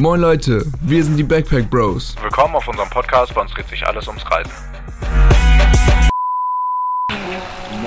[0.00, 2.16] Moin Leute, wir sind die Backpack Bros.
[2.22, 4.69] Willkommen auf unserem Podcast, bei uns dreht sich alles ums Reisen.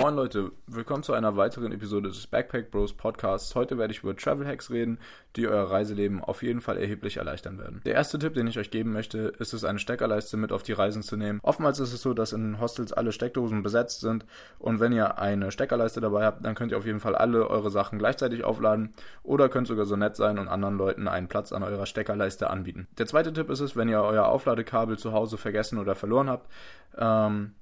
[0.03, 3.55] Moin Leute, willkommen zu einer weiteren Episode des Backpack Bros Podcasts.
[3.55, 4.99] Heute werde ich über Travel Hacks reden,
[5.37, 7.79] die euer Reiseleben auf jeden Fall erheblich erleichtern werden.
[7.85, 10.73] Der erste Tipp, den ich euch geben möchte, ist es, eine Steckerleiste mit auf die
[10.73, 11.39] Reisen zu nehmen.
[11.41, 14.25] Oftmals ist es so, dass in Hostels alle Steckdosen besetzt sind
[14.59, 17.69] und wenn ihr eine Steckerleiste dabei habt, dann könnt ihr auf jeden Fall alle eure
[17.69, 18.91] Sachen gleichzeitig aufladen
[19.23, 22.89] oder könnt sogar so nett sein und anderen Leuten einen Platz an eurer Steckerleiste anbieten.
[22.97, 26.51] Der zweite Tipp ist es, wenn ihr euer Aufladekabel zu Hause vergessen oder verloren habt,
[26.97, 27.53] ähm,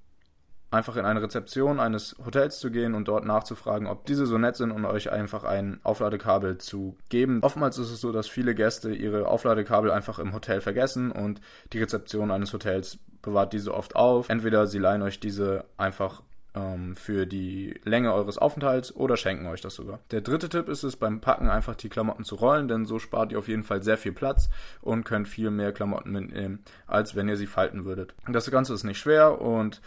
[0.71, 4.55] einfach in eine Rezeption eines Hotels zu gehen und dort nachzufragen, ob diese so nett
[4.55, 7.39] sind und euch einfach ein Aufladekabel zu geben.
[7.41, 11.41] Oftmals ist es so, dass viele Gäste ihre Aufladekabel einfach im Hotel vergessen und
[11.73, 14.30] die Rezeption eines Hotels bewahrt diese oft auf.
[14.30, 19.61] Entweder sie leihen euch diese einfach ähm, für die Länge eures Aufenthalts oder schenken euch
[19.61, 19.99] das sogar.
[20.11, 23.31] Der dritte Tipp ist es, beim Packen einfach die Klamotten zu rollen, denn so spart
[23.31, 24.50] ihr auf jeden Fall sehr viel Platz
[24.81, 28.13] und könnt viel mehr Klamotten mitnehmen, als wenn ihr sie falten würdet.
[28.28, 29.81] Das Ganze ist nicht schwer und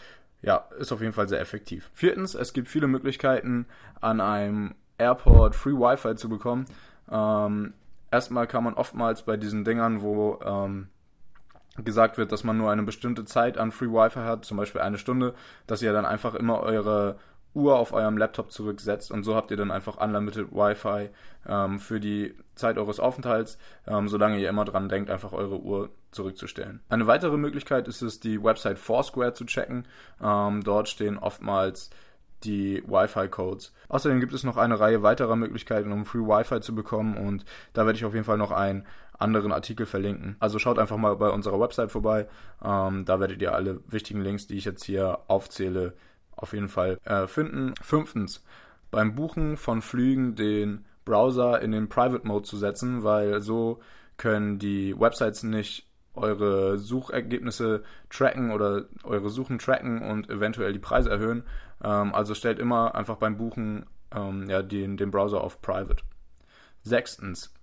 [0.45, 1.89] ja, ist auf jeden Fall sehr effektiv.
[1.93, 3.65] Viertens, es gibt viele Möglichkeiten,
[3.99, 6.65] an einem Airport Free Wi-Fi zu bekommen.
[7.11, 7.73] Ähm,
[8.11, 10.87] erstmal kann man oftmals bei diesen Dingern, wo ähm,
[11.83, 14.99] gesagt wird, dass man nur eine bestimmte Zeit an Free Wi-Fi hat, zum Beispiel eine
[14.99, 15.33] Stunde,
[15.65, 17.17] dass ihr dann einfach immer eure
[17.55, 21.09] Uhr auf eurem Laptop zurücksetzt und so habt ihr dann einfach Unlimited Wi-Fi
[21.47, 25.89] ähm, für die Zeit eures Aufenthalts, ähm, solange ihr immer dran denkt, einfach eure Uhr
[26.11, 26.81] zurückzustellen.
[26.89, 29.87] Eine weitere Möglichkeit ist es, die Website Foursquare zu checken.
[30.21, 31.89] Ähm, dort stehen oftmals
[32.43, 33.73] die Wi-Fi-Codes.
[33.89, 37.85] Außerdem gibt es noch eine Reihe weiterer Möglichkeiten, um Free Wi-Fi zu bekommen und da
[37.85, 38.85] werde ich auf jeden Fall noch einen
[39.17, 40.35] anderen Artikel verlinken.
[40.39, 42.27] Also schaut einfach mal bei unserer Website vorbei.
[42.63, 45.93] Ähm, da werdet ihr alle wichtigen Links, die ich jetzt hier aufzähle,
[46.35, 47.73] auf jeden Fall äh, finden.
[47.81, 48.43] Fünftens,
[48.91, 53.79] beim Buchen von Flügen den Browser in den Private Mode zu setzen, weil so
[54.17, 61.09] können die Websites nicht eure Suchergebnisse tracken oder eure Suchen tracken und eventuell die Preise
[61.09, 61.43] erhöhen.
[61.83, 66.03] Ähm, also stellt immer einfach beim Buchen ähm, ja, den, den Browser auf Private.
[66.83, 67.53] Sechstens,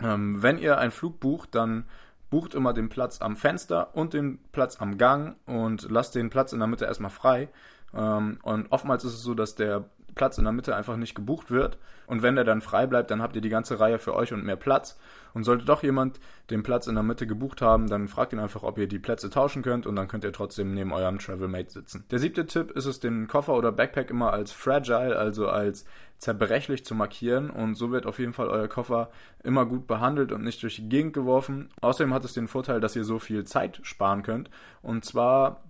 [0.00, 1.84] ähm, wenn ihr einen Flug bucht, dann
[2.30, 6.52] bucht immer den Platz am Fenster und den Platz am Gang und lasst den Platz
[6.52, 7.48] in der Mitte erstmal frei.
[7.94, 9.84] Ähm, und oftmals ist es so, dass der
[10.18, 11.78] Platz in der Mitte einfach nicht gebucht wird.
[12.06, 14.44] Und wenn der dann frei bleibt, dann habt ihr die ganze Reihe für euch und
[14.44, 14.98] mehr Platz.
[15.34, 16.18] Und sollte doch jemand
[16.50, 19.30] den Platz in der Mitte gebucht haben, dann fragt ihn einfach, ob ihr die Plätze
[19.30, 22.04] tauschen könnt und dann könnt ihr trotzdem neben eurem Travelmate sitzen.
[22.10, 25.84] Der siebte Tipp ist es, den Koffer oder Backpack immer als fragile, also als
[26.18, 29.10] zerbrechlich zu markieren und so wird auf jeden Fall euer Koffer
[29.44, 31.68] immer gut behandelt und nicht durch die Gegend geworfen.
[31.80, 34.50] Außerdem hat es den Vorteil, dass ihr so viel Zeit sparen könnt.
[34.82, 35.62] Und zwar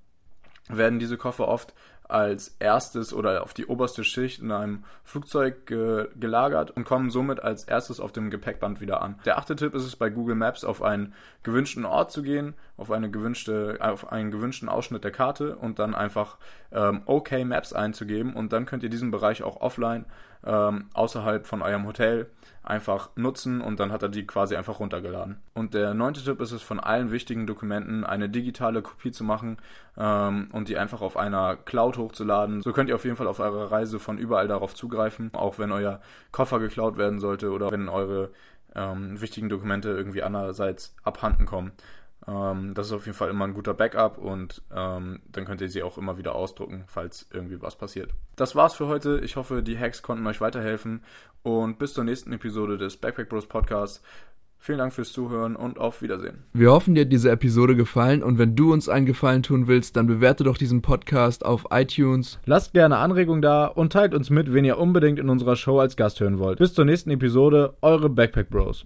[0.68, 1.74] werden diese Koffer oft
[2.08, 7.42] als erstes oder auf die oberste Schicht in einem Flugzeug ge gelagert und kommen somit
[7.42, 9.18] als erstes auf dem Gepäckband wieder an.
[9.26, 12.90] Der achte Tipp ist es bei Google Maps auf einen gewünschten Ort zu gehen, auf
[12.90, 16.38] eine gewünschte, auf einen gewünschten Ausschnitt der Karte und dann einfach
[16.72, 20.06] ähm, OK Maps einzugeben und dann könnt ihr diesen Bereich auch offline
[20.46, 22.30] ähm, außerhalb von eurem Hotel
[22.62, 25.40] einfach nutzen und dann hat er die quasi einfach runtergeladen.
[25.54, 29.58] Und der neunte Tipp ist es, von allen wichtigen Dokumenten eine digitale Kopie zu machen
[29.96, 32.62] ähm, und die einfach auf einer Cloud hochzuladen.
[32.62, 35.72] So könnt ihr auf jeden Fall auf eurer Reise von überall darauf zugreifen, auch wenn
[35.72, 36.00] euer
[36.32, 38.30] Koffer geklaut werden sollte oder wenn eure
[38.74, 41.72] ähm, wichtigen Dokumente irgendwie andererseits abhanden kommen.
[42.26, 45.68] Ähm, das ist auf jeden Fall immer ein guter Backup und ähm, dann könnt ihr
[45.68, 48.10] sie auch immer wieder ausdrucken, falls irgendwie was passiert.
[48.36, 49.20] Das war's für heute.
[49.24, 51.02] Ich hoffe, die Hacks konnten euch weiterhelfen
[51.42, 54.02] und bis zur nächsten Episode des Backpack Bros Podcasts.
[54.60, 56.44] Vielen Dank fürs Zuhören und auf Wiedersehen.
[56.52, 59.96] Wir hoffen, dir hat diese Episode gefallen und wenn du uns einen Gefallen tun willst,
[59.96, 62.38] dann bewerte doch diesen Podcast auf iTunes.
[62.44, 65.96] Lasst gerne Anregungen da und teilt uns mit, wen ihr unbedingt in unserer Show als
[65.96, 66.58] Gast hören wollt.
[66.58, 68.84] Bis zur nächsten Episode, eure Backpack Bros.